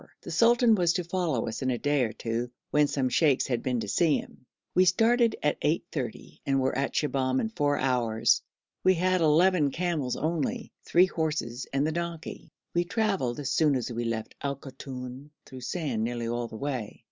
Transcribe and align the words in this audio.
The 0.23 0.31
sultan 0.31 0.73
was 0.73 0.93
to 0.93 1.03
follow 1.03 1.47
us 1.47 1.61
in 1.61 1.69
a 1.69 1.77
day 1.77 2.01
or 2.01 2.11
two, 2.11 2.49
when 2.71 2.87
some 2.87 3.07
sheikhs 3.07 3.45
had 3.45 3.61
been 3.61 3.81
to 3.81 3.87
see 3.87 4.17
him. 4.17 4.47
We 4.73 4.85
started 4.85 5.35
at 5.43 5.61
8.30 5.61 6.39
and 6.43 6.59
were 6.59 6.75
at 6.75 6.95
Shibahm 6.95 7.39
in 7.39 7.49
four 7.49 7.77
hours. 7.77 8.41
We 8.83 8.95
had 8.95 9.21
eleven 9.21 9.69
camels 9.69 10.15
only, 10.15 10.71
three 10.85 11.05
horses, 11.05 11.67
and 11.71 11.85
the 11.85 11.91
donkey. 11.91 12.49
We 12.73 12.83
travelled, 12.83 13.39
as 13.39 13.51
soon 13.51 13.75
as 13.75 13.91
we 13.91 14.05
left 14.05 14.33
Al 14.41 14.55
Koton, 14.55 15.29
through 15.45 15.61
sand 15.61 16.03
nearly 16.03 16.27
all 16.27 16.47
the 16.47 16.55
way. 16.57 16.99